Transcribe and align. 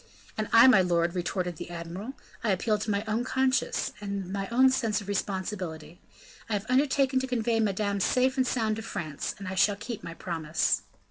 "And 0.35 0.49
I, 0.51 0.65
my 0.67 0.81
lord," 0.81 1.13
retorted 1.13 1.57
the 1.57 1.69
admiral, 1.69 2.13
"I 2.43 2.49
appeal 2.49 2.79
to 2.79 2.89
my 2.89 3.03
own 3.07 3.23
conscience, 3.23 3.91
and 4.01 4.23
to 4.23 4.29
my 4.31 4.47
own 4.49 4.71
sense 4.71 4.99
of 4.99 5.07
responsibility. 5.07 6.01
I 6.49 6.53
have 6.53 6.65
undertaken 6.69 7.19
to 7.19 7.27
convey 7.27 7.59
Madame 7.59 7.99
safe 7.99 8.35
and 8.35 8.47
sound 8.47 8.77
to 8.77 8.81
France, 8.81 9.35
and 9.37 9.47
I 9.47 9.53
shall 9.53 9.75
keep 9.75 10.03
my 10.03 10.15
promise." 10.15 10.81